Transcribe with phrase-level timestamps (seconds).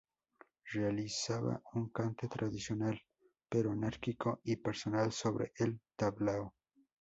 [0.71, 2.99] Realizaba un cante tradicional,
[3.47, 6.55] pero anárquico y personal sobre el tablao